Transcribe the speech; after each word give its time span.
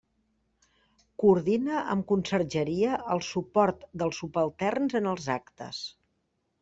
Coordina 1.23 1.83
amb 1.95 2.07
Consergeria 2.11 2.95
el 3.17 3.23
suport 3.29 3.85
dels 4.03 4.23
subalterns 4.25 4.97
en 5.03 5.11
els 5.13 5.29
actes. 5.39 5.85